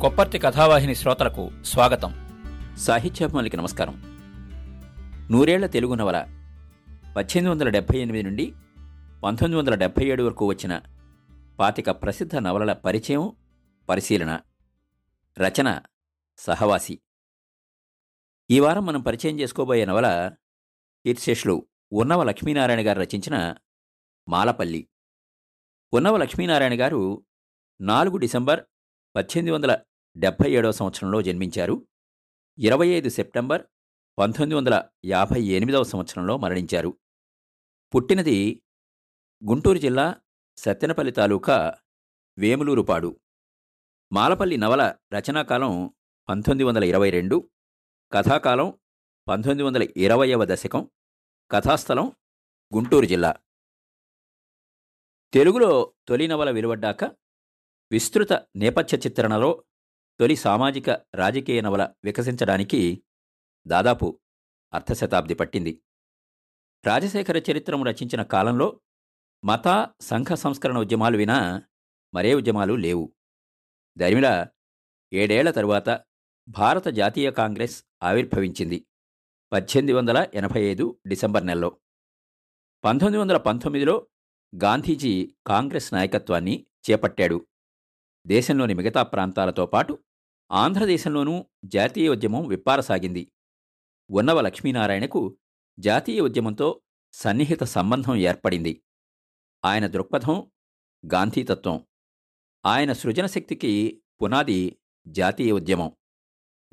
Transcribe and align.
కొప్పర్తి 0.00 0.38
కథావాహిని 0.38 0.94
శ్రోతలకు 0.94 1.50
స్వాగతం. 1.62 2.12
సాహిత్యాభిమానికి 2.76 3.56
నమస్కారం. 3.56 4.02
నూరేళ్ళ 5.30 5.66
తెలుగు 5.66 5.94
నవల 5.94 6.20
పద్దెనిమిది 7.16 7.48
వందల 7.48 7.68
డెబ్భై 7.68 7.98
ఎనిమిది 7.98 8.22
నుండి 8.22 8.54
పంతొమ్మిది 9.24 9.56
వందల 9.56 9.74
డెబ్భై 9.74 10.04
ఏడు 10.04 10.22
వరకు 10.22 10.46
వచ్చిన 10.46 10.80
పాతిక 11.58 11.90
ప్రసిద్ధ 11.90 12.36
నవలల 12.36 12.72
పరిచయం 12.72 13.36
పరిశీలన 13.88 14.40
రచన 15.38 15.80
సహవాసి. 16.38 17.00
ఈ 18.50 18.60
వారం 18.60 18.86
మనం 18.86 19.00
పరిచయం 19.00 19.40
చేసుకోబోయే 19.40 19.84
నవల 19.84 20.32
కీర్తిశేషులు 21.04 21.66
ఉన్నవ 21.92 22.22
లక్ష్మీనారాయణ 22.22 22.88
గారు 22.88 23.00
రచించిన 23.00 23.54
మాలపల్లి. 24.28 24.88
ఉన్నవ 25.92 26.16
లక్ష్మీనారాయణ 26.16 26.80
గారు 26.80 27.24
నాలుగు 27.80 28.16
డిసెంబర్ 28.16 28.64
పద్దెనిమిది 29.16 29.50
వందల 29.50 29.78
డెబ్భై 30.18 30.50
ఏడవ 30.52 30.70
సంవత్సరంలో 30.70 31.22
జన్మించారు. 31.22 31.86
ఇరవై 32.58 32.88
ఐదు 32.88 33.08
సెప్టెంబర్ 33.08 33.66
పంతొమ్మిది 34.18 34.54
వందల 34.54 34.88
యాభై 35.04 35.42
ఎనిమిదవ 35.42 35.82
సంవత్సరంలో 35.82 36.36
మరణించారు. 36.36 36.98
పుట్టినది 37.94 38.62
గుంటూరు 39.48 39.78
జిల్లా 39.78 40.20
సత్తెనపల్లి 40.56 41.12
తాలూకా 41.12 41.78
వేములూరుపాడు. 42.38 43.20
మాలపల్లి 44.12 44.56
నవల 44.56 44.94
రచనాకాలం 45.12 45.94
పంతొమ్మిది 46.28 46.64
వందల 46.64 46.84
ఇరవై 46.84 47.10
రెండు 47.10 47.50
కథాకాలం 48.12 48.78
పంతొమ్మిది 49.28 49.62
వందల 49.62 49.88
ఇరవయవ 49.96 50.44
దశకం 50.44 50.90
కథాస్థలం 51.50 52.12
గుంటూరు 52.74 53.06
జిల్లా. 53.06 53.36
తెలుగులో 55.32 55.94
తొలి 56.08 56.28
నవల 56.28 56.50
వెలువడ్డాక 56.50 57.04
విస్తృత 57.90 58.32
నేపథ్య 58.56 58.98
చిత్రణలో 58.98 59.64
తొలి 60.20 60.36
సామాజిక 60.36 60.90
రాజకీయ 60.90 61.60
నవల 61.60 61.94
వికసించడానికి 62.04 63.02
దాదాపు 63.66 64.20
అర్ధశతాబ్ది 64.72 65.34
పట్టింది. 65.34 65.82
రాజశేఖర 66.86 67.42
చరిత్రము 67.50 67.84
రచించిన 67.84 68.22
కాలంలో 68.22 68.80
మత 69.44 69.94
సంఘ 70.00 70.34
సంస్కరణ 70.34 70.78
ఉద్యమాలు 70.78 71.16
వినా 71.16 71.62
మరే 72.14 72.34
ఉద్యమాలు 72.34 72.74
లేవు. 72.74 73.12
దరిమిలా 73.98 74.48
ఏడేళ్ళ 75.12 75.50
తరువాత 75.50 76.04
భారత 76.48 76.88
జాతీయ 76.88 77.30
కాంగ్రెస్ 77.30 77.84
ఆవిర్భవించింది 78.02 78.86
పద్దెనిమిది 79.52 79.92
వందల 79.92 80.26
ఎనభై 80.34 80.60
ఐదు 80.60 81.00
డిసెంబర్ 81.06 81.46
నెలలో. 81.46 81.80
పంతొమ్మిది 82.84 83.20
వందల 83.20 83.36
పంతొమ్మిదిలో 83.36 84.06
గాంధీజీ 84.62 85.34
కాంగ్రెస్ 85.46 85.94
నాయకత్వాన్ని 85.94 86.66
చేపట్టాడు. 86.90 87.46
దేశంలోని 88.26 88.74
మిగతా 88.74 89.02
ప్రాంతాలతో 89.02 89.66
పాటు 89.66 89.98
ఆంధ్రదేశంలోనూ 90.50 91.46
జాతీయ 91.64 92.08
ఉద్యమం 92.08 92.46
విప్పారసాగింది. 92.46 93.32
ఉన్నవ 94.10 94.40
లక్ష్మీనారాయణకు 94.40 95.38
జాతీయ 95.78 96.20
ఉద్యమంతో 96.20 96.80
సన్నిహిత 97.12 97.64
సంబంధం 97.64 98.16
ఏర్పడింది. 98.16 98.82
ఆయన 99.64 99.86
దృక్పథం 99.86 100.50
గాంధీతత్వం. 101.12 101.86
ఆయన 102.66 102.92
సృజనశక్తికి 102.92 104.02
పునాది 104.22 104.78
జాతీయ 105.08 105.52
ఉద్యమం. 105.52 105.96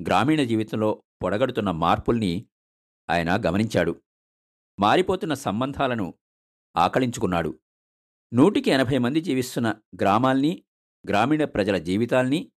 గ్రామీణ 0.01 0.43
జీవితంలో 0.43 1.03
పొడగడుతున్న 1.23 1.71
మార్పుల్ని 1.71 2.47
ఆయన 3.09 3.37
గమనించాడు. 3.45 4.01
మారిపోతున్న 4.79 5.33
సంబంధాలను 5.33 6.13
ఆకళించుకున్నాడు. 6.75 7.59
నూటికి 8.33 8.69
ఎనభై 8.69 8.97
మంది 8.97 9.21
జీవిస్తున్న 9.21 9.75
గ్రామాల్ని 10.01 10.63
గ్రామీణ 11.09 11.45
ప్రజల 11.45 11.77
జీవితాల్ని 11.77 12.51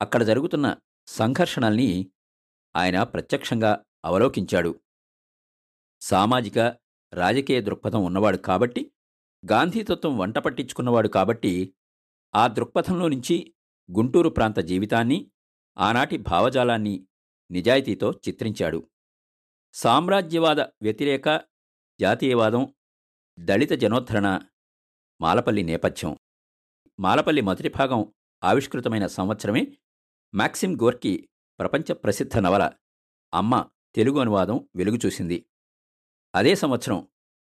అక్కడ 0.00 0.22
జరుగుతున్న 0.22 0.76
సంఘర్షణల్ని 1.06 2.10
ఆయన 2.76 3.02
ప్రత్యక్షంగా 3.02 3.84
అవలోకించాడు. 4.04 4.80
సామాజిక 6.00 6.58
రాజకీయ 7.12 7.60
దృక్పథం 7.60 8.04
ఉన్నవాడు 8.04 8.36
కాబట్టి 8.36 8.92
గాంధీతత్వం 9.50 10.18
వంట 10.18 10.38
పట్టించుకున్నవాడు 10.38 11.08
కాబట్టి 11.08 11.74
ఆ 12.34 12.46
దృక్పథంలో 12.46 13.08
నుంచి 13.08 13.54
గుంటూరు 13.90 14.28
ప్రాంత 14.28 14.58
జీవితాన్ని 14.58 15.30
ఆనాటి 15.78 16.16
భావజాలాన్ని 16.16 17.06
నిజాయితీతో 17.50 18.12
చిత్రించాడు. 18.12 18.90
సామ్రాజ్యవాద 19.74 20.60
వ్యతిరేక 20.60 21.40
జాతీయవాదం 22.00 22.74
దళిత 23.38 23.70
జనోద్ధరణ 23.70 24.40
మాలపల్లి 25.20 25.62
నేపథ్యం. 25.62 26.16
మాలపల్లి 27.00 27.42
మొదటి 27.42 27.68
భాగం 27.68 28.14
ఆవిష్కృతమైన 28.44 29.06
సంవత్సరమే 29.06 29.66
మాక్సిమ్ 30.34 30.74
గోర్కి 30.82 31.28
ప్రపంచ 31.58 31.92
ప్రసిద్ధ 31.92 32.38
నవల 32.38 32.72
అమ్మ 33.34 33.68
తెలుగు 33.94 34.18
అనువాదం 34.18 34.68
వెలుగు 34.76 34.98
చూసింది. 35.06 35.46
అదే 36.34 36.54
సంవత్సరం 36.54 37.08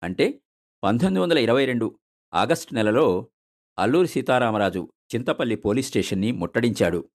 అంటే 0.03 0.43
పంతొమ్మిది 0.85 1.23
వందల 1.23 1.39
ఇరవై 1.39 1.65
రెండు 1.65 2.01
ఆగస్టు 2.35 2.75
నెలలో 2.75 3.31
అల్లూరి 3.79 4.09
సీతారామరాజు 4.09 4.93
చింతపల్లి 5.15 5.57
పోలీస్ 5.57 5.89
స్టేషన్ని 5.89 6.33
ముట్టడించాడు. 6.33 7.11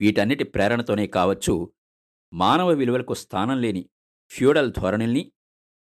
వీటన్నిటి 0.00 0.44
ప్రేరణతోనే 0.44 1.06
కావచ్చు 1.06 1.74
మానవ 2.32 2.68
విలువలకు 2.68 3.14
స్థానం 3.14 3.60
లేని 3.60 3.90
ఫ్యూడల్ 4.30 4.72
ధోరణుల్ని 4.72 5.32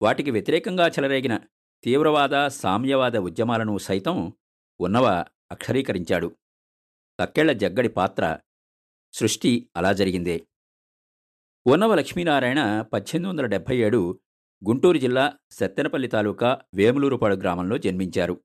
వాటికి 0.02 0.32
వ్యతిరేకంగా 0.32 0.88
చెలరేగిన 0.88 1.40
తీవ్రవాద 1.84 2.48
సామ్యవాద 2.48 3.18
ఉద్యమాలను 3.18 3.78
సైతం 3.78 4.34
ఉన్నవ 4.80 5.26
అక్షరీకరించాడు. 5.52 6.38
తక్కెళ్ళ 7.20 7.52
జగ్గడి 7.52 7.90
పాత్ర 7.90 8.40
సృష్టి 9.14 9.70
అలా 9.78 9.94
జరిగిందే. 9.94 10.48
ఉన్నవ 11.68 11.96
లక్ష్మీనారాయణ 11.96 12.82
పద్దెనిమిది 12.82 13.30
వందల 13.30 13.46
డెబ్భై 13.46 13.78
ఏడు 13.78 14.20
గుంటూరు 14.68 14.98
జిల్లా 14.98 15.34
సత్తెనపల్లి 15.52 16.08
తాలూకా 16.08 16.62
వేములూరుపాడు 16.74 17.36
గ్రామంలో 17.36 17.78
జన్మించారు. 17.78 18.44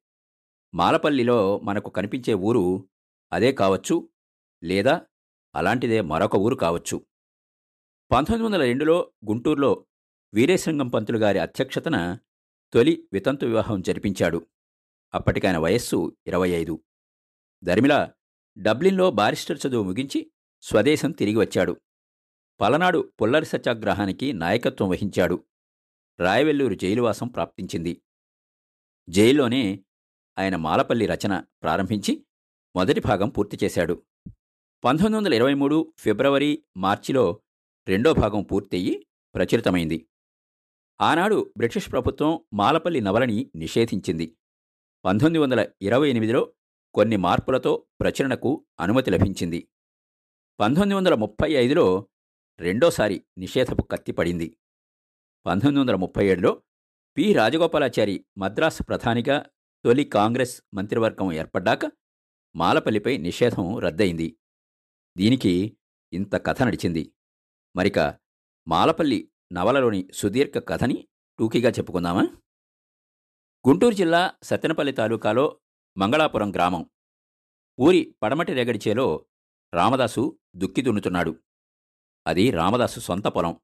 మాలపల్లిలో 0.75 1.61
మనకు 1.61 1.91
కనిపించే 1.91 2.35
ఊరు 2.35 2.89
అదే 3.33 3.53
కావచ్చు 3.53 4.09
లేదా 4.65 5.07
అలాంటిదే 5.55 6.01
మరొక 6.01 6.37
ఊరు 6.37 6.55
కావచ్చు. 6.55 7.07
పంతొమ్మిది 8.13 8.45
వందల 8.45 8.61
రెండులో 8.61 9.13
గుంటూరులో 9.29 9.87
వీరేశలింగం 10.35 10.89
పంతులు 10.89 11.19
గారి 11.19 11.39
అధ్యక్షతన 11.39 12.19
తొలి 12.73 13.09
వితంతు 13.13 13.47
వివాహం 13.47 13.83
జరిపించాడు. 13.83 14.47
అప్పటికాయన 15.15 15.57
వయస్సు 15.57 16.17
ఇరవై 16.27 16.51
ఐదు. 16.51 16.83
దరిమిలా 17.65 18.15
డబ్లిన్లో 18.59 19.11
బారిస్టర్ 19.11 19.59
చదువు 19.67 19.83
ముగించి 19.83 20.31
స్వదేశం 20.65 21.11
తిరిగి 21.11 21.37
వచ్చాడు. 21.37 21.81
పలనాడు 22.61 23.13
పుల్లరి 23.23 23.47
సత్యాగ్రహానికి 23.47 24.33
నాయకత్వం 24.33 24.89
వహించాడు. 24.89 25.45
రాయవెల్లూరు 26.21 26.75
జైలువాసం 26.75 27.29
ప్రాప్తించింది. 27.29 28.03
జైల్లోనే 29.09 29.85
ఆయన 30.39 30.57
మాలపల్లి 30.57 31.07
రచన 31.07 31.45
ప్రారంభించి 31.63 32.27
మొదటి 32.77 33.01
భాగం 33.01 33.29
పూర్తి 33.29 33.59
చేశాడు. 33.65 34.03
పంతొమ్మిది 34.85 35.17
వందల 35.17 35.35
ఇరవై 35.35 35.55
మూడు 35.55 35.93
ఫిబ్రవరి 35.99 36.65
మార్చిలో 36.77 37.43
రెండో 37.89 38.13
భాగం 38.13 38.43
పూర్తయ్యి 38.43 39.07
ప్రచురితమైంది. 39.35 40.09
ఆనాడు 41.01 41.53
బ్రిటిష్ 41.57 41.93
ప్రభుత్వం 41.93 42.45
మాలపల్లి 42.55 43.01
నవలని 43.01 43.51
నిషేధించింది. 43.55 44.37
పంతొమ్మిది 45.05 45.39
వందల 45.39 45.69
ఇరవై 45.83 46.11
ఎనిమిదిలో 46.11 46.53
కొన్ని 46.95 47.17
మార్పులతో 47.17 47.85
ప్రచురణకు 48.01 48.67
అనుమతి 48.81 49.11
లభించింది. 49.11 49.69
పంతొమ్మిది 50.61 50.95
వందల 50.95 51.15
ముప్పై 51.15 51.53
ఐదులో 51.53 52.09
రెండోసారి 52.59 53.25
నిషేధపు 53.39 53.83
కత్తి 53.83 54.13
పడింది. 54.13 54.59
పంతొమ్మిది 55.47 55.81
వందల 55.81 55.95
ముప్పై 55.95 56.27
ఏడులో 56.27 56.63
పి. 57.17 57.33
రాజగోపాలాచారి 57.33 58.27
మద్రాసు 58.39 58.83
ప్రధానిగా 58.83 59.47
తొలి 59.85 60.05
కాంగ్రెస్ 60.05 60.63
మంత్రివర్గం 60.75 61.33
ఏర్పడ్డాక 61.33 61.93
మాలపల్లిపై 62.57 63.19
నిషేధం 63.19 63.79
రద్దయింది. 63.79 64.39
దీనికి 65.17 65.77
ఇంత 66.13 66.47
కథ 66.47 66.63
నడిచింది. 66.63 67.13
మరిక 67.77 67.99
మాలపల్లి 68.69 69.33
నవలలోని 69.53 70.09
సుదీర్ఘ 70.15 70.63
కథని 70.69 71.09
టూకీగా 71.39 71.71
చెప్పుకుందామా? 71.71 72.23
గుంటూరు 73.69 73.95
జిల్లా 73.95 74.35
సత్తెనపల్లి 74.43 74.93
తాలూకాలో 74.93 75.61
మంగళాపురం 75.99 76.51
గ్రామం. 76.51 76.91
ఊరి 77.81 78.17
పడమటి 78.23 78.53
రేగడిచేలో 78.53 79.27
రామదాసు 79.75 80.39
దుక్కి 80.57 80.83
దున్నుతున్నాడు. 80.83 81.43
అది 82.27 82.51
రామదాసు 82.51 83.01
సొంత 83.01 83.25
పొలం. 83.25 83.61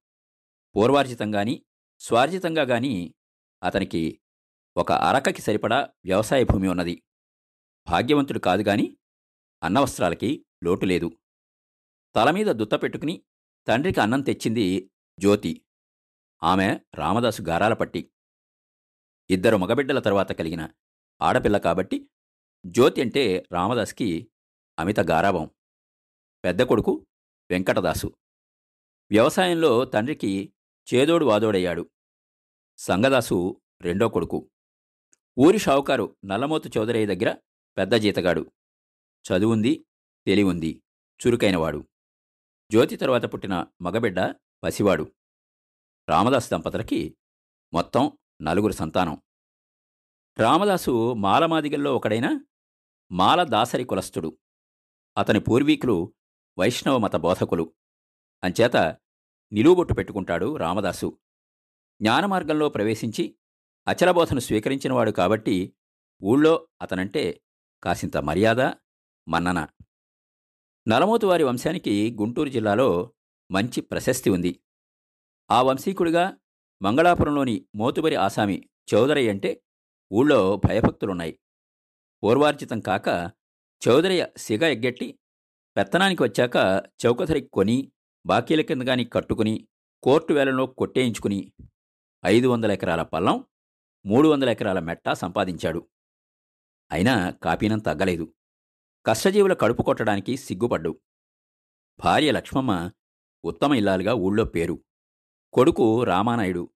పూర్వార్జితంగాని 0.76 1.64
స్వార్జితంగా 2.00 2.62
గాని 2.62 3.14
అతనికి 3.62 4.20
ఒక 4.76 4.92
అరకకి 4.92 5.42
సరిపడా 5.42 5.90
వ్యవసాయ 6.04 6.44
భూమి 6.44 6.68
ఉన్నది. 6.68 7.02
భాగ్యవంతుడు 7.88 8.38
కాదు 8.38 8.62
గాని 8.62 8.96
అన్నవస్త్రాలకి 9.62 10.46
లోటు 10.64 10.86
లేదు. 10.86 11.18
తలమీద 12.16 12.46
దుత్త 12.46 12.74
పెట్టుకుని 12.74 13.22
తండ్రికి 13.66 14.00
అన్నం 14.00 14.20
తెచ్చింది 14.20 14.90
జ్యోతి. 15.18 15.64
ఆమె 16.42 16.80
రామదాసు 16.94 17.42
గారాల 17.42 17.72
పట్టి. 17.72 18.12
ఇద్దరు 19.30 19.56
మగబిడ్డల 19.56 19.98
తర్వాత 19.98 20.32
కలిగిన 20.32 20.68
ఆడపిల్ల 21.22 21.58
కాబట్టి 21.58 22.10
జ్యోతి 22.66 23.00
అంటే 23.00 23.48
రామదాస్కి 23.52 24.30
అమిత 24.78 25.00
గారాభం. 25.00 25.50
పెద్ద 26.44 26.62
కొడుకు 26.62 27.06
వెంకటదాసు. 27.50 28.06
వ్యవసాయంలో 29.10 29.84
తండ్రికి 29.84 30.52
చేదోడు 30.94 31.24
వాదోడయ్యాడు. 31.24 31.90
సంగదాసు 32.78 33.60
రెండో 33.80 34.08
కొడుకు. 34.08 34.50
ఊరి 35.38 35.58
షావుకారు 35.58 36.16
నల్లమోతు 36.24 36.70
చౌదరయ్య 36.78 37.06
దగ్గర 37.06 37.36
పెద్ద 37.78 37.94
జీతగాడు. 37.94 38.52
చదువుంది 39.24 39.86
తెలివుంది 40.26 40.82
చురుకైనవాడు. 41.26 41.88
జ్యోతి 42.70 42.96
తరువాత 42.96 43.32
పుట్టిన 43.32 43.66
మగబిడ్డ 43.82 44.20
పసివాడు. 44.64 45.12
రామదాసు 46.08 46.48
దంపతులకి 46.50 47.16
మొత్తం 47.72 48.18
నలుగురు 48.42 48.72
సంతానం. 48.72 49.22
రామదాసు 50.38 51.12
మాలమాదిగల్లో 51.12 51.96
ఒకడైన 51.96 52.44
మాల 53.12 53.42
దాసరి 53.42 53.84
కులస్థుడు. 53.84 54.38
అతని 55.18 55.40
పూర్వీకులు 55.40 56.14
వైష్ణవ 56.58 56.98
మత 56.98 57.16
బోధకులు. 57.16 57.74
అంచేత 58.44 58.76
నిలువబొట్టు 59.52 59.94
పెట్టుకుంటాడు 59.94 60.56
రామదాసు. 60.56 61.18
జ్ఞానమార్గంలో 62.02 62.68
ప్రవేశించి 62.68 63.36
అచలబోధను 63.88 64.40
స్వీకరించినవాడు 64.40 65.10
కాబట్టి 65.10 65.74
ఊళ్ళో 66.22 66.68
అతనంటే 66.82 67.42
కాసింత 67.82 68.16
మర్యాద 68.16 68.60
మన్నన. 69.28 69.68
నలమోతువారి 70.88 71.44
వంశానికి 71.44 72.16
గుంటూరు 72.20 72.48
జిల్లాలో 72.48 73.14
మంచి 73.50 73.80
ప్రశస్తి 73.80 74.30
ఉంది. 74.30 74.60
ఆ 75.50 75.62
వంశీకుడిగా 75.62 76.36
మంగళాపురంలోని 76.82 77.66
మోతుబరి 77.74 78.14
ఆసామి 78.14 78.68
చౌదరయ్య 78.94 79.30
అంటే 79.30 79.62
ఊళ్ళో 80.12 80.60
భయభక్తులున్నాయి. 80.68 81.40
పూర్వార్జితం 82.22 82.80
కాక 82.80 83.32
చౌదరయ్య 83.88 84.28
సిగ 84.36 84.64
ఎగ్గెట్టి 84.64 85.19
పెత్తనానికి 85.80 86.22
వచ్చాక 86.22 86.56
చౌకధరి 87.06 87.40
కొని 87.40 87.92
బాకీల 88.26 88.60
కిందగాని 88.60 89.04
కట్టుకుని 89.04 89.68
కోర్టు 90.02 90.32
వేలంలో 90.32 90.66
కొట్టేయించుకుని 90.66 91.52
ఐదు 92.26 92.46
వందల 92.48 92.72
ఎకరాల 92.72 93.02
పల్లం 93.02 93.44
మూడు 94.06 94.28
వందల 94.28 94.48
ఎకరాల 94.48 94.78
మెట్ట 94.78 95.12
సంపాదించాడు. 95.12 95.88
అయినా 96.92 97.30
కాపీనం 97.30 97.78
తగ్గలేదు. 97.78 98.34
కష్టజీవుల 99.06 99.52
కడుపు 99.52 99.82
కొట్టడానికి 99.82 100.36
సిగ్గుపడ్డు. 100.36 101.00
భార్య 102.04 102.30
లక్ష్మమ్మ 102.30 102.90
ఉత్తమ 103.44 103.74
ఇల్లాలుగా 103.74 104.14
ఊళ్ళో 104.14 104.44
పేరు. 104.44 104.84
కొడుకు 105.52 106.04
రామానాయుడు. 106.04 106.70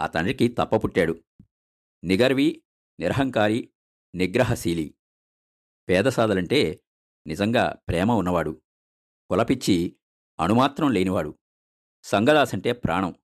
ఆ 0.00 0.06
తండ్రికి 0.06 0.48
తప్పపుట్టాడు 0.48 1.20
నిగర్వి 2.04 2.62
నిరహంకారి 3.00 3.70
నిగ్రహశీలి. 4.14 4.94
పేదసాదలంటే 5.88 6.82
నిజంగా 7.26 7.76
ప్రేమ 7.88 8.12
ఉన్నవాడు. 8.12 8.62
కులపిచ్చి 9.30 9.96
అణుమాత్రం 10.40 10.90
లేనివాడు. 10.90 11.38
సంగదాసంటే 12.02 12.72
ప్రాణం. 12.72 13.14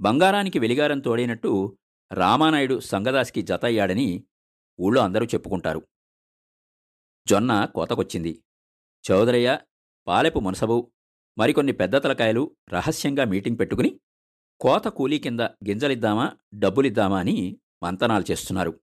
బంగారానికి 0.00 0.58
వెలిగారం 0.58 1.00
తోడైనట్టు 1.00 1.78
రామానాయుడు 2.12 2.80
సంగదాస్కి 2.80 3.42
జత 3.42 3.64
అయ్యాడని 3.64 4.24
ఊళ్ళో 4.80 5.02
అందరూ 5.02 5.26
చెప్పుకుంటారు. 5.26 5.88
జొన్న 7.28 7.64
కోతకొచ్చింది. 7.64 8.44
చౌదరయ్య 9.10 9.60
పాలెపు 10.06 10.38
మునసబు 10.38 10.92
మరికొన్ని 11.38 11.72
పెద్ద 11.72 11.96
తలకాయలు 11.96 12.56
రహస్యంగా 12.72 13.24
మీటింగ్ 13.24 13.58
పెట్టుకుని 13.58 14.00
కోత 14.60 14.84
కూలీ 14.88 15.18
కింద 15.18 15.40
గింజలిద్దామా 15.40 16.36
డబ్బులిద్దామా 16.54 17.18
అని 17.18 17.60
మంతనాలు 17.82 18.24
చేస్తున్నారు. 18.30 18.80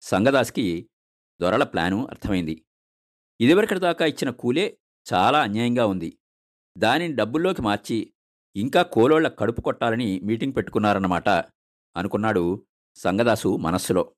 సంగదాస్కి 0.00 0.90
దొరల 1.40 1.64
ప్లాను 1.64 2.06
అర్థమైంది. 2.06 2.64
ఇదివరకటి 3.40 3.80
దాకా 3.80 4.06
ఇచ్చిన 4.06 4.30
కూలే 4.30 4.78
చాలా 5.12 5.42
అన్యాయంగా 5.42 5.86
ఉంది. 5.86 6.18
దానిని 6.78 7.14
డబ్బుల్లోకి 7.14 7.62
మార్చి 7.62 8.14
ఇంకా 8.56 8.82
కోలోళ్ళ 8.82 9.28
కడుపు 9.28 9.60
కొట్టాలని 9.60 10.20
మీటింగ్ 10.20 10.56
పెట్టుకున్నారన్నమాట 10.56 11.28
అనుకున్నాడు 11.96 12.66
సంగదాసు 12.94 13.56
మనస్సులో. 13.56 14.14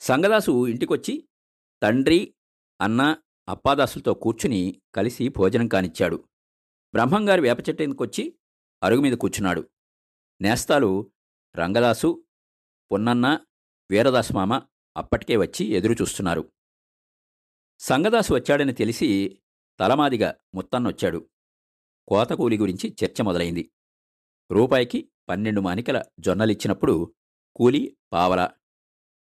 సంగదాసు 0.00 0.66
ఇంటికొచ్చి 0.66 1.28
తండ్రి 1.82 2.34
అన్న 2.80 3.16
అప్పాదాసులతో 3.48 4.14
కూర్చుని 4.14 4.82
కలిసి 4.94 5.28
భోజనం 5.28 5.68
కానిచ్చాడు. 5.68 6.28
బ్రహ్మంగారు 6.94 7.40
వేప 7.40 7.68
చెట్టెందుకొచ్చి 7.68 8.38
అరుగు 8.82 9.00
మీద 9.00 9.12
కూర్చున్నాడు. 9.12 9.70
నేస్తాలు 10.40 11.12
రంగదాసు 11.56 12.24
పొన్నన్న 12.92 13.38
వీరదాసు 13.90 14.32
మామ 14.32 14.62
అప్పటికే 14.96 15.36
వచ్చి 15.36 15.66
ఎదురు 15.66 15.92
చూస్తున్నారు 15.92 16.52
సంగదాసు 17.82 18.34
వచ్చాడని 18.34 18.72
తెలిసి 18.72 19.40
తలమాదిగా 19.80 20.34
ముత్తన్నొచ్చాడు. 20.54 21.30
కోతకూలి 22.08 22.58
గురించి 22.58 22.96
చర్చ 23.04 23.22
మొదలైంది. 23.22 23.72
రూపాయికి 24.50 25.10
పన్నెండు 25.28 25.60
మానికల 25.60 26.02
జొన్నలిచ్చినప్పుడు 26.20 27.14
కూలి 27.56 27.96
పావల. 28.12 28.50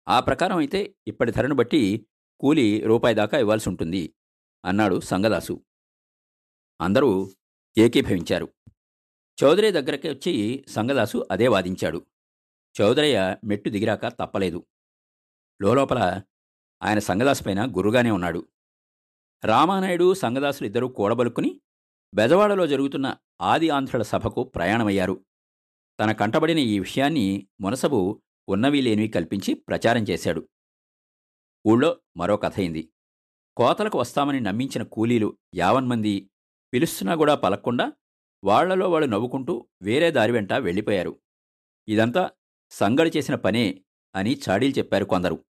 ఆ 0.08 0.20
ప్రకారం 0.20 0.56
అయితే 0.56 0.94
ఇప్పటి 1.06 1.32
ధరను 1.32 1.54
బట్టి 1.54 2.06
కూలి 2.40 2.80
రూపాయి 2.80 3.14
దాకా 3.14 3.38
ఇవ్వాల్సి 3.38 3.68
ఉంటుంది 3.68 4.14
అన్నాడు 4.64 5.00
సంగదాసు. 5.00 5.64
అందరూ 6.80 7.32
ఏకీభవించారు. 7.78 8.54
చౌదరి 9.44 9.70
దగ్గరకి 9.70 10.08
వచ్చి 10.08 10.64
సంగదాసు 10.68 11.26
అదే 11.30 11.48
వాదించాడు. 11.48 12.06
చౌదరయ్య 12.80 13.36
మెట్టు 13.44 13.70
దిగిరాక 13.70 14.06
తప్పలేదు. 14.06 14.66
లోపల 15.62 16.22
ఆయన 16.84 16.98
సంగదాసుపైన 16.98 17.66
గురుగానే 17.76 18.10
ఉన్నాడు. 18.10 18.48
రామానాయుడు 19.44 20.14
సంగదాసులు 20.14 20.66
ఇద్దరూ 20.66 20.88
కూడబలుక్కుని 20.88 21.60
బెజవాడలో 22.14 22.66
జరుగుతున్న 22.66 23.16
ఆది 23.40 23.70
ఆంధ్రుల 23.70 24.02
సభకు 24.02 24.44
ప్రయాణమయ్యారు. 24.44 25.25
తన 26.00 26.12
కంటబడిన 26.12 26.58
ఈ 26.58 26.78
విషయాన్ని 26.78 27.48
మునసబు 27.60 28.22
ఉన్నవి 28.48 28.82
లేనివి 28.82 29.08
కల్పించి 29.08 29.54
ప్రచారం 29.54 30.02
చేశాడు. 30.02 30.48
ఊళ్ళో 31.66 32.00
మరో 32.16 32.36
కథయింది 32.36 32.92
కోతలకు 33.56 33.98
వస్తామని 33.98 34.40
నమ్మించిన 34.40 34.82
కూలీలు 34.82 35.38
యావన్మంది 35.54 36.31
పిలుస్తున్నా 36.72 37.14
కూడా 37.14 37.34
పలక్కుండా 37.34 37.92
వాళ్ళలో 38.44 38.90
వాళ్ళు 38.90 39.08
నవ్వుకుంటూ 39.08 39.69
వేరే 39.82 40.10
దారి 40.10 40.32
వెంట 40.32 40.52
వెళ్ళిపోయారు. 40.52 41.20
ఇదంతా 41.88 42.31
సంగడి 42.70 43.10
చేసిన 43.16 43.34
పనే 43.34 43.84
అని 44.14 44.40
చాడీలు 44.48 44.78
చెప్పారు 44.78 45.04
కొందరు. 45.04 45.44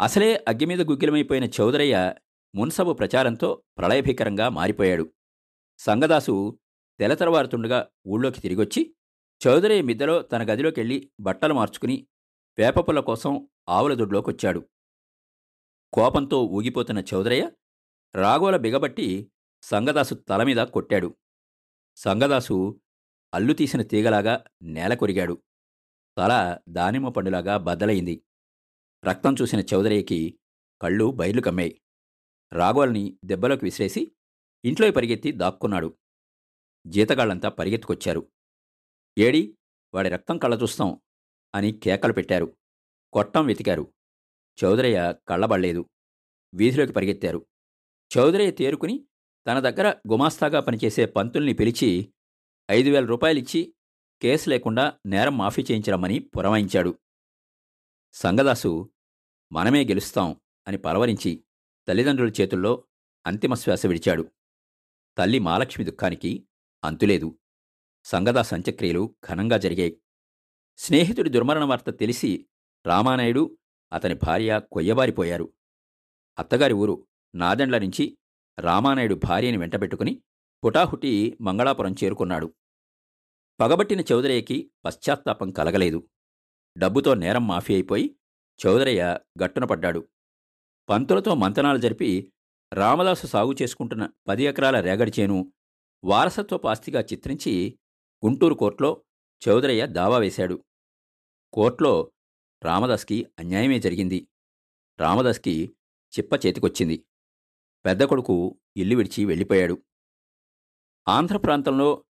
అసలే 0.00 0.44
అగ్గిమీద 0.48 0.80
గుగ్గిలమైపోయిన 0.80 1.44
చౌదరయ్య 1.44 2.14
మున్సబు 2.54 2.92
ప్రచారంతో 2.92 3.62
ప్రళయభీకరంగా 3.78 4.48
మారిపోయాడు. 4.48 5.12
సంగదాసు 5.78 6.58
తెలతరవారుతుండగా 6.98 7.88
ఊళ్ళోకి 8.06 8.40
తిరిగొచ్చి 8.40 8.94
చౌదరయ్య 9.46 9.82
మిద్దలో 9.82 10.22
తన 10.22 10.52
గదిలోకెళ్ళి 10.52 11.10
బట్టలు 11.20 11.54
మార్చుకుని 11.54 12.06
వేపపుల్ల 12.58 13.00
కోసం 13.00 13.48
ఆవుల 13.68 13.94
దొడ్లోకొచ్చాడు. 13.94 14.68
కోపంతో 15.92 16.44
ఊగిపోతున్న 16.44 17.04
చౌదరయ్య 17.14 17.52
రాగోల 18.14 18.56
బిగబట్టి 18.56 19.32
సంగదాసు 19.62 20.14
తలమీద 20.14 20.56
కొట్టాడు. 20.56 21.16
సంగదాసు 21.96 22.80
అల్లు 23.34 23.52
తీసిన 23.52 23.82
తీగలాగా 23.82 24.44
నేల 24.62 24.94
కొరిగాడు. 24.94 25.42
తల 26.18 26.58
దానిమ్మ 26.68 27.08
పండులాగా 27.08 27.56
బద్దలైంది. 27.56 28.22
రక్తం 29.04 29.34
చూసిన 29.42 29.60
చౌదరయ్యకి 29.60 30.38
కళ్ళు 30.82 31.10
బయలు 31.10 31.40
కమ్మాయి. 31.40 31.80
రాగోల్ని 32.52 33.18
దెబ్బలోకి 33.24 33.64
విసిరేసి 33.64 34.12
ఇంట్లో 34.64 34.90
పరిగెత్తి 34.90 35.32
దాక్కున్నాడు. 35.32 35.98
జీతగాళ్ళంతా 36.86 37.48
పరిగెత్తుకొచ్చారు. 37.48 38.32
ఏడి 39.18 39.58
వాడి 39.94 40.08
రక్తం 40.08 40.38
కళ్ళ 40.38 40.62
చూస్తాం 40.62 41.00
అని 41.54 41.72
కేకలు 41.72 42.12
పెట్టారు. 42.12 42.56
కొట్టం 43.12 43.46
వెతికారు. 43.46 43.94
చౌదరయ్య 44.64 45.14
కళ్ళబడలేదు. 45.28 45.86
వీధిలోకి 46.54 46.92
పరిగెత్తారు. 46.92 47.46
చౌదరయ్య 48.18 48.50
తేరుకుని 48.50 49.06
తన 49.46 49.60
దగ్గర 49.60 49.94
గుమాస్తాగా 50.08 50.60
పనిచేసే 50.60 51.06
పంతుల్ని 51.06 51.52
పిలిచి 51.52 52.14
ఐదు 52.70 52.90
వేల 52.90 53.04
రూపాయలిచ్చి 53.04 53.74
కేసు 54.22 54.50
లేకుండా 54.50 54.98
నేరం 55.06 55.38
మాఫీ 55.38 55.62
చేయించరమ్మని 55.62 56.18
పురమాయించాడు. 56.18 56.98
సంగదాసు 58.12 58.90
మనమే 59.52 59.84
గెలుస్తాం 59.84 60.40
అని 60.68 60.78
పలవరించి 60.78 61.44
తల్లిదండ్రుల 61.88 62.32
చేతుల్లో 62.40 62.84
అంతిమ 63.26 63.54
శ్వాస 63.54 63.86
విడిచాడు. 63.86 64.32
తల్లి 65.18 65.38
మాలక్ష్మి 65.38 65.84
దుఃఖానికి 65.84 66.46
అంతులేదు. 66.84 67.38
సంగదాస్ 68.04 68.54
అంత్యక్రియలు 68.54 69.14
ఘనంగా 69.28 69.56
జరిగాయి. 69.56 70.00
స్నేహితుడి 70.76 71.30
దుర్మరణ 71.30 71.64
వార్త 71.64 71.90
తెలిసి 71.90 72.46
రామానాయుడు 72.86 73.58
అతని 73.92 74.14
భార్య 74.14 74.60
కొయ్యబారిపోయారు. 74.72 75.52
అత్తగారి 76.38 76.72
ఊరు 76.72 77.06
నాదెండ్ల 77.34 77.78
నుంచి 77.78 78.18
రామానాయుడు 78.58 79.14
భార్యని 79.14 79.56
వెంటబెట్టుకుని 79.56 80.22
హుటాహుటి 80.64 81.38
మంగళాపురం 81.40 81.94
చేరుకున్నాడు. 82.04 82.54
పగబట్టిన 83.60 84.00
చౌదరయ్యకి 84.00 84.70
పశ్చాత్తాపం 84.84 85.50
కలగలేదు. 85.50 86.08
డబ్బుతో 86.78 87.14
నేరం 87.14 87.46
మాఫీ 87.46 87.74
అయిపోయి 87.74 88.16
చౌదరయ్య 88.66 89.18
గట్టున 89.42 89.64
పడ్డాడు. 89.64 90.08
పంతులతో 90.88 91.34
మంతనాలు 91.34 91.78
జరిపి 91.78 92.32
రామదాసు 92.72 93.26
సాగు 93.26 93.54
చేసుకుంటున్న 93.62 94.10
పది 94.28 94.42
ఎకరాల 94.42 94.80
రేగడి 94.80 95.12
చేను 95.20 95.52
వారసత్వ 96.04 96.68
ఆస్తిగా 96.68 97.00
చిత్రించి 97.00 97.78
గుంటూరు 98.26 98.54
కోర్టులో 98.54 99.04
చౌదరయ్య 99.48 99.86
దావా 99.86 100.18
వేశాడు. 100.18 100.64
కోర్టులో 101.52 102.12
రామదాస్కి 102.62 103.26
అన్యాయమే 103.38 103.80
జరిగింది. 103.80 104.28
రామదాస్కి 105.00 105.76
చిప్ప 106.18 106.46
చేతికొచ్చింది. 106.46 107.04
పెద్ద 107.86 108.02
కొడుకు 108.02 108.60
ఇల్లు 108.76 108.96
విడిచి 108.96 109.24
వెళ్ళిపోయాడు. 109.24 109.82
ఆంధ్ర 111.08 111.36
ప్రాంతంలో 111.36 112.04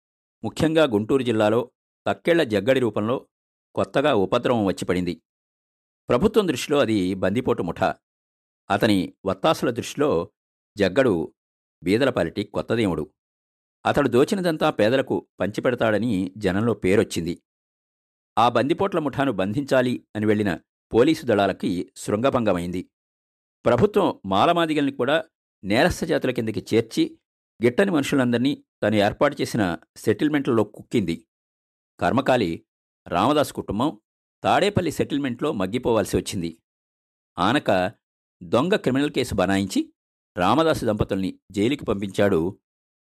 ముఖ్యంగా 0.45 0.85
గుంటూరు 0.85 1.23
జిల్లాలో 1.23 1.71
తక్కేళ్ళ 2.07 2.43
జగ్గడి 2.43 2.81
రూపంలో 2.81 3.29
కొత్తగా 3.75 4.15
ఉపద్రవం 4.15 4.65
వచ్చిపడింది 4.65 5.23
ప్రభుత్వం 6.09 6.49
దృష్టిలో 6.49 6.79
అది 6.79 7.15
బందిపోటు 7.15 7.63
ముఠ. 7.63 7.81
అతని 8.71 9.15
వత్తాసుల 9.27 9.71
దృష్టిలో 9.71 10.31
జగ్గడు 10.77 11.35
బీదలపాలిటి 11.83 12.45
కొత్తదేవుడు 12.45 13.11
అతడు 13.87 14.09
దోచినదంతా 14.09 14.71
పేదలకు 14.71 15.29
పంచిపెడతాడని 15.41 16.35
జనంలో 16.37 16.75
పేరొచ్చింది. 16.75 17.43
ఆ 18.39 18.49
బందిపోట్ల 18.49 18.99
ముఠాను 18.99 19.33
బంధించాలి 19.33 20.07
అని 20.17 20.27
వెళ్ళిన 20.27 20.59
పోలీసు 20.95 21.27
దళాలకి 21.27 21.93
శృంగభంగమైంది. 21.97 22.91
ప్రభుత్వం 23.65 24.21
మాలమాదిగల్ని 24.27 24.93
కూడా 24.93 25.25
నేరస్థ 25.65 26.05
జాతుల 26.05 26.31
కిందకి 26.31 26.67
చేర్చి 26.75 27.19
గిట్టని 27.65 27.91
మనుషులందరినీ 27.91 28.65
తను 28.83 28.95
ఏర్పాటు 28.95 29.37
చేసిన 29.41 29.79
సెటిల్మెంట్లలో 29.97 30.65
కుక్కింది. 30.65 31.27
కర్మకాలి 32.01 32.65
రామదాస్ 33.09 33.53
కుటుంబం 33.53 34.01
తాడేపల్లి 34.45 34.91
సెటిల్మెంట్లో 34.91 35.53
మగ్గిపోవాల్సి 35.53 36.17
వచ్చింది. 36.17 36.59
ఆనక 37.39 37.93
దొంగ 38.43 38.77
క్రిమినల్ 38.77 39.11
కేసు 39.11 39.35
బనాయించి 39.35 39.93
రామదాసు 40.37 40.85
దంపతుల్ని 40.85 41.41
జైలుకి 41.51 41.85
పంపించాడు 41.85 42.61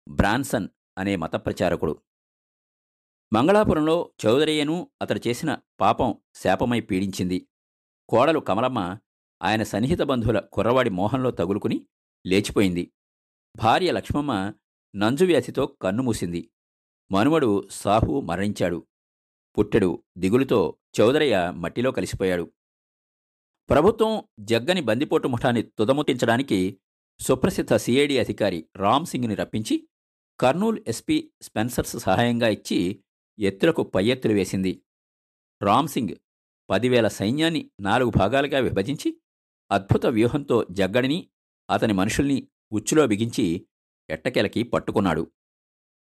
బ్రాన్సన్ 0.09 0.67
అనే 0.97 1.15
మత 1.15 1.35
ప్రచారకుడు 1.35 2.01
మంగళాపురంలో 3.33 4.11
చౌదరయ్యను 4.25 4.91
అతడు 5.01 5.21
చేసిన 5.27 5.57
పాపం 5.79 6.15
శాపమై 6.35 6.79
పీడించింది. 6.79 7.47
కోడలు 8.09 8.39
కమలమ్మ 8.39 8.97
ఆయన 9.43 9.63
సన్నిహిత 9.63 10.01
బంధువుల 10.01 10.39
కుర్రవాడి 10.39 10.89
మోహంలో 10.89 11.31
తగులుకుని 11.31 11.85
లేచిపోయింది. 12.25 12.91
భార్య 13.55 13.91
లక్ష్మమ్మ 13.91 14.53
నంజువ్యాధితో 14.95 15.65
కన్నుమూసింది 15.65 16.51
మనుమడు 17.11 17.67
సాహు 17.71 18.21
మరణించాడు. 18.21 18.87
పుట్టెడు 19.59 20.03
దిగులుతో 20.17 20.77
చౌదరయ్య 20.99 21.53
మట్టిలో 21.55 21.91
కలిసిపోయాడు. 21.91 22.51
ప్రభుత్వం 23.69 24.23
జగ్గని 24.39 24.81
బందిపోటు 24.81 25.27
ముఠాన్ని 25.27 25.61
తుదముట్టించడానికి 25.61 26.79
సుప్రసిద్ధ 27.19 27.75
సిఐడి 27.75 28.19
అధికారి 28.19 28.65
రామ్ 28.75 29.05
సింగ్ని 29.05 29.35
రప్పించి 29.35 29.87
కర్నూల్ 30.39 30.83
ఎస్పీ 30.87 31.31
స్పెన్సర్స్ 31.41 31.99
సహాయంగా 31.99 32.47
ఇచ్చి 32.47 33.03
ఎత్తులకు 33.39 33.83
పై 33.83 34.05
ఎత్తులు 34.05 34.33
వేసింది. 34.33 34.81
రామ్ 35.61 35.87
సింగ్ 35.87 36.15
పదివేల 36.69 37.07
సైన్యాన్ని 37.07 37.71
నాలుగు 37.79 38.11
భాగాలుగా 38.17 38.59
విభజించి 38.59 39.21
అద్భుత 39.71 40.05
వ్యూహంతో 40.05 40.67
జగ్గడిని 40.71 41.29
అతని 41.69 41.93
మనుషుల్ని 41.93 42.47
ఉచ్చులో 42.71 43.07
బిగించి 43.07 43.67
ఎట్టకెలకి 44.09 44.63
పట్టుకున్నాడు. 44.63 45.31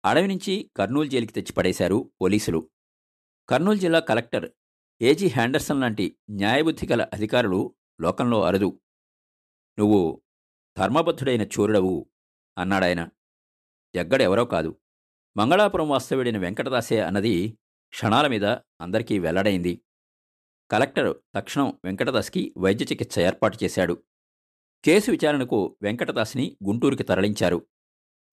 అడవి 0.05 0.29
నుంచి 0.29 0.71
కర్నూలు 0.77 1.09
జైలుకి 1.09 1.33
తెచ్చి 1.33 1.53
పడేశారు 1.53 2.11
పోలీసులు. 2.21 2.71
కర్నూలు 3.51 3.79
జిల్లా 3.79 4.01
కలెక్టర్ 4.01 4.51
ఏజీ 5.03 5.29
హ్యాండర్సన్ 5.29 5.81
లాంటి 5.81 6.17
న్యాయబుద్ధి 6.31 6.87
గల 6.87 7.03
అధికారులు 7.03 7.75
లోకంలో 8.01 8.43
అరుదు. 8.43 8.81
నువ్వు 9.79 10.23
ధర్మబద్ధుడైన 10.79 11.43
చూరుడవు 11.43 12.11
అన్నాడాయన 12.59 13.09
జగ్గడెవరో 13.95 14.45
కాదు. 14.45 14.81
మంగళాపురం 15.37 15.89
వాస్తవ్యుడైన 15.89 16.39
వెంకటదాసే 16.39 17.01
అన్నది 17.01 17.59
క్షణాల 17.89 18.27
మీద 18.27 18.45
అందరికీ 18.81 19.19
వెల్లడైంది. 19.19 19.83
కలెక్టర్ 20.71 21.17
తక్షణం 21.35 21.79
వెంకటదాస్కి 21.85 22.55
వైద్య 22.59 22.85
చికిత్స 22.85 23.19
ఏర్పాటు 23.19 23.59
చేశాడు. 23.65 24.03
కేసు 24.85 25.11
విచారణకు 25.11 25.77
వెంకటదాస్ని 25.83 26.57
గుంటూరుకి 26.65 27.03
తరలించారు. 27.03 27.67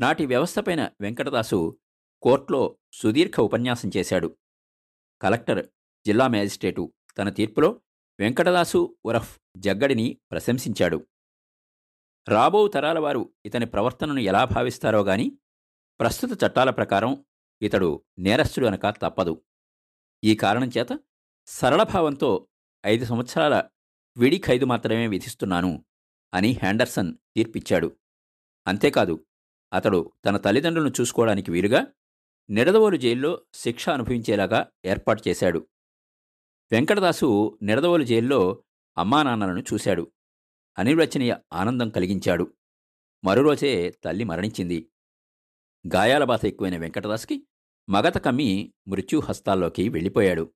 నాటి 0.01 0.25
వ్యవస్థపైన 0.25 0.89
వెంకటదాసు 1.01 1.79
కోర్టులో 2.21 2.77
సుదీర్ఘ 2.93 3.39
ఉపన్యాసం 3.39 3.91
చేశాడు. 3.97 4.37
కలెక్టర్ 5.21 5.67
జిల్లా 6.05 6.27
మ్యాజిస్ట్రేటు 6.27 6.93
తన 7.17 7.29
తీర్పులో 7.29 7.81
వెంకటదాసు 8.19 8.97
ఉరఫ్ 9.05 9.39
జగ్గడిని 9.57 10.17
ప్రశంసించాడు. 10.31 11.07
రాబో 12.27 12.67
తరాల 12.67 12.99
వారు 12.99 13.33
ఇతని 13.45 13.65
ప్రవర్తనను 13.65 14.19
ఎలా 14.19 14.45
భావిస్తారో 14.45 15.01
గాని 15.01 15.37
ప్రస్తుత 15.99 16.43
చట్టాల 16.43 16.69
ప్రకారం 16.69 17.25
ఇతడు 17.61 18.03
నేరస్తుడు 18.19 18.65
అనక 18.65 18.89
తప్పదు. 18.89 19.41
ఈ 20.23 20.35
కారణం 20.35 20.71
చేత 20.77 20.99
సరళభావంతో 21.47 22.47
ఐదు 22.85 23.05
సంవత్సరాల 23.05 23.63
విడి 24.17 24.37
ఖైదు 24.37 24.65
మాత్రమే 24.65 25.07
విధిస్తున్నాను 25.07 25.85
అని 26.33 26.51
హ్యాండర్సన్ 26.51 27.13
తీర్పిచ్చాడు. 27.35 27.97
అంతేకాదు 28.67 29.25
అతడు 29.73 30.11
తన 30.25 30.37
తల్లిదండ్రులను 30.37 30.93
చూసుకోవడానికి 31.01 31.51
వీలుగా 31.51 31.87
నిడదవోలు 32.49 32.97
జైల్లో 32.97 33.41
శిక్ష 33.53 33.89
అనుభవించేలాగా 33.89 34.67
ఏర్పాటు 34.85 35.23
చేశాడు. 35.27 35.67
వెంకటదాసు 36.71 37.59
నిడదవోలు 37.61 38.03
జైల్లో 38.03 38.63
అమ్మానాన్నలను 38.97 39.63
చూశాడు. 39.73 40.11
అనిర్వచనీయ 40.77 41.35
ఆనందం 41.53 41.89
కలిగించాడు. 41.89 42.53
మరోరోజే 43.23 43.89
తల్లి 44.03 44.23
మరణించింది. 44.23 44.91
గాయాల 45.95 46.23
బాధ 46.23 46.45
ఎక్కువైన 46.45 46.77
వెంకటదాస్కి 46.77 47.47
మగత 47.89 48.17
కమ్మి 48.17 48.73
మృత్యుహస్తాల్లోకి 48.87 49.89
వెళ్ళిపోయాడు. 49.89 50.53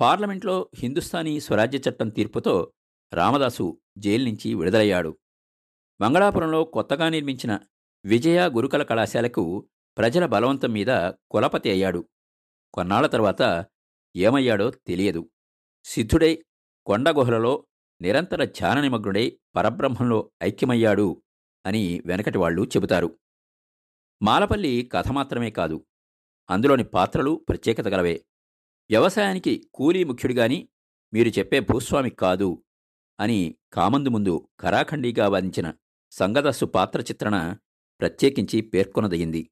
పార్లమెంట్లో 0.00 0.70
హిందుస్థానీ 0.74 1.40
స్వరాజ్య 1.40 1.78
చట్టం 1.78 2.08
తీర్పుతో 2.08 2.72
రామదాసు 3.12 3.80
జైలు 3.98 4.24
నుంచి 4.24 4.54
విడుదలయ్యాడు. 4.54 5.18
మంగళాపురంలో 6.00 6.64
కొత్తగా 6.64 7.08
నిర్మించిన 7.08 7.58
విజయ 8.04 8.48
గురుకుల 8.48 8.82
కళాశాలకు 8.82 9.68
ప్రజల 9.98 10.26
బలవంతం 10.26 10.72
మీద 10.72 11.10
కులపతి 11.30 11.70
అయ్యాడు. 11.70 12.08
కొన్నాళ్ళ 12.74 13.06
తర్వాత 13.06 13.66
ఏమయ్యాడో 14.16 14.70
తెలియదు. 14.70 15.30
సిద్ధుడై 15.84 16.44
కొండగుహలలో 16.86 17.66
నిరంతర 18.00 18.44
ధ్యాననిమగ్నుడై 18.44 19.40
పరబ్రహ్మంలో 19.56 20.30
ఐక్యమయ్యాడు 20.42 21.22
అని 21.66 22.02
వెనకటి 22.06 22.38
వాళ్ళు 22.38 22.62
చెబుతారు. 22.62 23.18
మాలపల్లి 24.22 24.90
కథ 24.92 25.08
మాత్రమే 25.08 25.50
కాదు 25.50 25.86
అందులోని 26.50 26.84
పాత్రలు 26.84 27.44
ప్రత్యేకత 27.48 27.88
గలవే. 27.88 28.24
వ్యవసాయానికి 28.90 29.70
కూలీ 29.74 30.04
ముఖ్యుడిగాని 30.04 30.68
మీరు 31.12 31.28
చెప్పే 31.28 31.60
భూస్వామి 31.60 32.10
కాదు 32.10 32.64
అని 33.20 33.56
కామందు 33.72 34.08
ముందు 34.08 34.48
కరాఖండిగా 34.60 35.28
వాదించిన 35.28 35.72
సంగదస్సు 36.10 36.64
పాత్ర 36.64 37.00
చిత్రణ 37.00 37.56
ప్రత్యేకించి 38.00 38.60
పేర్కొనదగింది. 38.60 39.50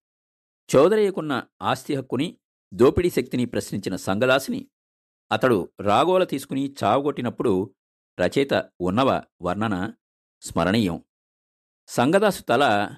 చౌదరయ్యకున్న 0.76 1.46
ఆస్తి 1.62 1.94
హక్కుని 1.94 2.38
దోపిడీ 2.74 3.10
శక్తిని 3.10 3.44
ప్రశ్నించిన 3.44 3.96
సంగదాసిని 3.96 4.68
అతడు 5.32 5.72
రాగోల 5.80 6.24
తీసుకుని 6.24 6.74
చావుగొట్టినప్పుడు 6.84 7.74
రచయిత 8.20 8.70
ఉన్నవ 8.80 9.22
వర్ణన 9.42 9.94
స్మరణీయం. 10.40 11.04
సంగదాసు 11.86 12.42
తల 12.42 12.94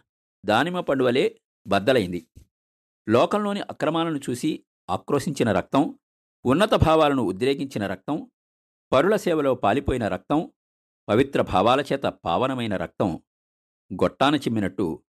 దానిమ 0.47 0.81
పండువలే 0.81 1.41
బద్దలైంది. 1.67 2.29
లోకంలోని 3.09 3.61
అక్రమాలను 3.61 4.21
చూసి 4.31 4.65
ఆక్రోశించిన 4.91 5.53
రక్తం 5.53 5.99
ఉన్నత 6.45 6.75
భావాలను 6.75 7.23
ఉద్రేకించిన 7.23 7.87
రక్తం 7.87 8.31
పరుల 8.93 9.17
సేవలో 9.17 9.55
పాలిపోయిన 9.55 10.09
రక్తం 10.09 10.53
పవిత్ర 11.09 11.43
భావాల 11.43 11.81
చేత 11.81 12.03
పావనమైన 12.03 12.77
రక్తం 12.77 13.23
గొట్టాన 13.95 14.35
చిమ్మినట్టు 14.35 15.03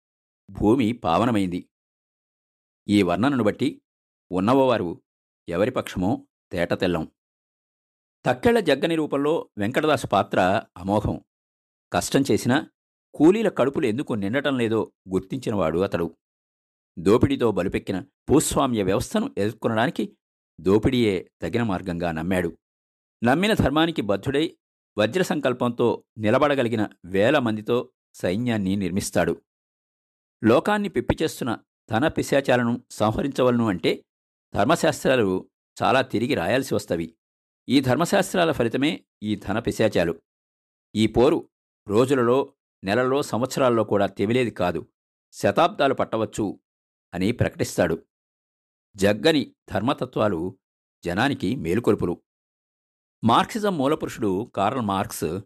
భూమి 0.49 0.91
పావనమైంది. 0.93 1.69
ఈ 2.87 3.01
వర్ణనను 3.01 3.43
బట్టి 3.43 3.81
ఉన్నవవారు 4.31 5.03
ఎవరి 5.49 5.71
పక్షమో 5.71 6.27
తేటతెల్లం 6.51 7.11
తక్కెళ్ళ 8.25 8.59
జగ్గని 8.59 8.95
రూపంలో 8.95 9.49
వెంకటదాసు 9.57 10.07
పాత్ర 10.07 10.63
అమోఘం. 10.77 11.21
కష్టం 11.93 12.23
చేసినా 12.31 12.69
కూలీల 13.15 13.49
కడుపులు 13.49 13.85
ఎందుకు 13.85 14.13
నిండటం 14.13 14.57
లేదో 14.57 14.93
గుర్తించినవాడు 15.09 15.79
అతడు. 15.79 16.17
దోపిడీతో 16.99 17.51
బలుపెక్కిన 17.51 17.99
భూస్వామ్య 17.99 18.83
వ్యవస్థను 18.83 19.35
ఎదుర్కొనడానికి 19.37 20.17
దోపిడీయే 20.59 21.31
తగిన 21.41 21.63
మార్గంగా 21.63 22.11
నమ్మాడు. 22.11 22.57
నమ్మిన 23.23 23.53
ధర్మానికి 23.53 24.01
బద్ధుడై 24.01 24.57
వజ్ర 24.97 25.21
సంకల్పంతో 25.21 26.03
నిలబడగలిగిన 26.17 26.89
వేల 27.05 27.39
మందితో 27.39 27.91
సైన్యాన్ని 28.13 28.75
నిర్మిస్తాడు. 28.75 29.41
లోకాన్ని 30.43 30.89
పిప్పిచేస్తున్న 30.89 31.57
ధన 31.91 32.07
పిశాచాలను 32.07 32.83
సంహరించవలను 32.91 33.67
అంటే 33.67 34.05
ధర్మశాస్త్రాలు 34.55 35.49
చాలా 35.83 36.01
తిరిగి 36.01 36.33
రాయాల్సి 36.33 36.75
వస్తవి. 36.75 37.15
ఈ 37.69 37.79
ధర్మశాస్త్రాల 37.79 38.51
ఫలితమే 38.51 39.05
ఈ 39.23 39.35
ధన 39.35 39.59
పిశాచాలు. 39.59 40.21
ఈ 40.95 41.07
పోరు 41.07 41.49
రోజులలో 41.87 42.53
నెలలో 42.83 43.21
సంవత్సరాల్లో 43.21 43.83
కూడా 43.83 44.05
తెమిలేది 44.05 44.51
కాదు. 44.51 44.87
శతాబ్దాలు 45.31 45.93
పట్టవచ్చు 45.93 46.59
అని 47.13 47.31
ప్రకటిస్తాడు. 47.31 48.05
జగ్గని 48.95 49.55
ధర్మతత్వాలు 49.71 50.59
జనానికి 51.05 51.55
మేలుకొలుపులు. 51.55 52.21
మార్క్సిజం 53.23 53.77
మూలపురుషుడు 53.77 54.51
కార్ల్ 54.55 54.81
మార్క్స్ 54.81 55.39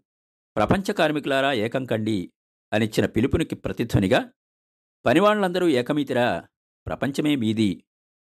ప్రపంచ 0.55 0.91
కార్మికులారా 0.91 1.53
ఏకం 1.53 1.85
కండి 1.85 2.33
అనిచ్చిన 2.73 3.05
పిలుపునికి 3.05 3.55
ప్రతిధ్వనిగా 3.55 4.33
పనివాళ్ళందరూ 5.05 5.67
ఏకమీతిరా 5.67 6.47
ప్రపంచమే 6.87 7.35
మీది 7.35 7.83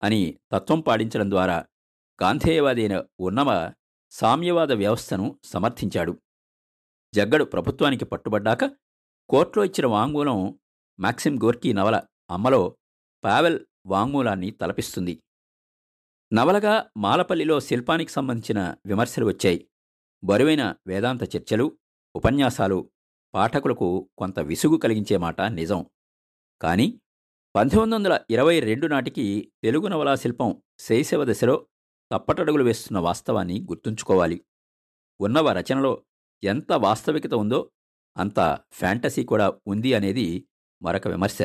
అని 0.03 0.39
తత్వం 0.53 0.81
పాటించడం 0.81 1.31
ద్వారా 1.31 1.67
గాంధేయవాదైన 2.23 3.05
ఉన్నవ 3.21 3.73
సామ్యవాద 4.11 4.73
వ్యవస్థను 4.73 5.41
సమర్థించాడు. 5.45 6.21
జగ్గడు 7.15 7.45
ప్రభుత్వానికి 7.45 8.05
పట్టుబడ్డాక 8.05 8.65
కోర్టులో 9.29 9.65
ఇచ్చిన 9.65 9.87
వాంగ్మూలం 9.87 10.59
మాక్సిమ్ 11.01 11.39
గోర్కీ 11.45 11.73
నవల 11.73 12.03
అమ్మలో 12.31 12.77
పావెల్ 13.25 13.61
వాంగ్మూలాన్ని 13.87 14.51
తలపిస్తుంది. 14.51 15.23
నవలగా 16.33 16.91
మాలపల్లిలో 16.97 17.61
శిల్పానికి 17.61 18.11
సంబంధించిన 18.11 18.75
విమర్శలు 18.87 19.27
వచ్చాయి. 19.27 19.69
బరువైన 20.25 20.75
వేదాంత 20.87 21.37
చర్చలు 21.37 21.79
ఉపన్యాసాలు 22.15 22.91
పాఠకులకు 23.35 24.11
కొంత 24.19 24.39
విసుగు 24.41 24.77
కలిగించే 24.77 25.17
మాట 25.17 25.41
నిజం. 25.41 25.87
కానీ 26.63 27.01
పంతొమ్మిది 27.57 27.95
వందల 27.95 28.21
ఇరవై 28.31 28.61
రెండు 28.61 28.87
నాటికి 28.87 29.53
తెలుగు 29.63 29.87
నవలా 29.87 30.15
శిల్పం 30.15 30.63
శైశవ 30.79 31.25
దశలో 31.25 31.67
తప్పటడుగులు 32.13 32.65
వేస్తున్న 32.65 32.99
వాస్తవాన్ని 32.99 33.61
గుర్తుంచుకోవాలి. 33.61 34.45
ఉన్నవ 35.21 35.53
రచనలో 35.53 36.05
ఎంత 36.45 36.73
వాస్తవికత 36.73 37.35
ఉందో 37.35 37.71
అంత 38.17 38.59
ఫ్యాంటసీ 38.73 39.25
కూడా 39.25 39.59
ఉంది 39.67 39.95
అనేది 39.95 40.49
మరొక 40.83 41.09
విమర్శ. 41.09 41.39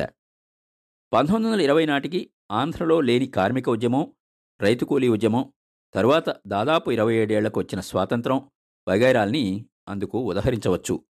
పంతొమ్మిది 1.12 1.46
వందల 1.46 1.60
ఇరవై 1.60 1.86
నాటికి 1.86 2.30
ఆంధ్రలో 2.50 3.00
లేని 3.00 3.26
కార్మిక 3.26 3.70
ఉద్యమం 3.70 4.14
రైతు 4.60 4.84
కూలీ 4.84 5.08
ఉద్యమం 5.08 5.52
తరువాత 5.94 6.36
దాదాపు 6.46 6.90
ఇరవై 6.90 7.14
ఏడేళ్ళకు 7.14 7.60
వచ్చిన 7.60 7.80
స్వాతంత్రం 7.80 8.50
వగైరాల్ని 8.88 9.66
అందుకు 9.88 10.18
ఉదహరించవచ్చు. 10.18 11.04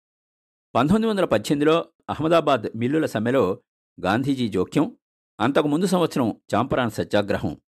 పంతొమ్మిది 0.76 1.08
వందల 1.08 1.26
పద్దెనిమిదిలో 1.26 1.86
అహ్మదాబాద్ 2.10 2.78
మిల్లుల 2.78 3.06
సమ్మెలో 3.06 3.64
గాంధీజీ 4.04 4.48
జోక్యం 4.48 4.98
అంతకుముందు 5.40 5.86
సంవత్సరం 5.86 6.42
చాంపరాన్ 6.56 6.92
సత్యాగ్రహం. 6.92 7.62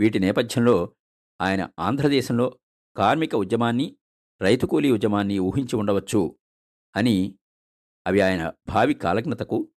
వీటి 0.00 0.18
నేపథ్యంలో 0.18 0.96
ఆయన 1.40 1.70
ఆంధ్రదేశంలో 1.78 2.58
కార్మిక 2.96 3.34
ఉద్యమాన్ని 3.34 3.96
రైతు 4.40 4.66
కూలీ 4.66 4.90
ఉద్యమాన్ని 4.90 5.38
ఊహించి 5.38 5.76
ఉండవచ్చు 5.76 6.38
అని 6.96 7.38
అవి 8.06 8.20
ఆయన 8.20 8.52
భావి 8.68 8.94
కాలజ్ఞతకు 8.94 9.68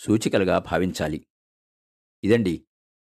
సూచికలుగా 0.00 0.58
భావించాలి. 0.58 1.26
ఇదండి 2.24 2.66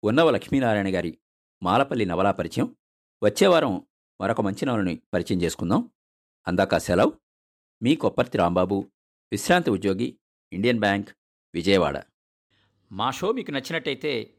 ఉన్నవ 0.05 0.31
లక్ష్మీనారాయణ 0.31 0.95
గారి 0.95 1.19
మాలపల్లి 1.63 2.07
నవలా 2.07 2.33
పరిచయం. 2.33 2.77
వచ్చేవారం 3.23 3.87
మరొక 4.21 4.41
మంచి 4.41 4.67
నవలని 4.67 5.03
పరిచయం 5.15 5.43
చేసుకుందాం. 5.43 5.91
అందాక 6.47 6.77
సెలవు. 6.77 7.13
మీ 7.83 7.97
కొప్పర్తి 7.97 8.39
రాంబాబు 8.39 8.91
విశ్రాంతి 9.33 9.71
ఉద్యోగి 9.71 10.19
ఇండియన్ 10.53 10.79
బ్యాంక్ 10.79 11.09
విజయవాడ. 11.55 12.12
మా 12.93 13.11
షో 13.11 13.33
మీకు 13.33 13.51
నచ్చినట్టయితే 13.51 14.35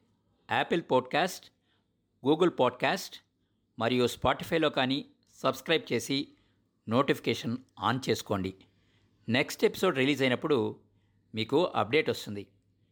యాపిల్ 0.52 0.82
పాడ్కాస్ట్ 0.92 1.52
గూగుల్ 2.28 2.52
పాడ్కాస్ట్ 2.60 3.16
మరియు 3.80 4.08
స్పాటిఫైలో 4.08 4.70
కానీ 4.70 5.06
సబ్స్క్రైబ్ 5.34 5.94
చేసి 5.94 6.28
నోటిఫికేషన్ 6.90 7.58
ఆన్ 7.80 8.00
చేసుకోండి. 8.10 8.54
నెక్స్ట్ 9.30 9.66
ఎపిసోడ్ 9.66 9.98
రిలీజ్ 9.98 10.22
అయినప్పుడు 10.22 10.80
మీకు 11.36 11.64
అప్డేట్ 11.64 12.10
వస్తుంది. 12.10 12.48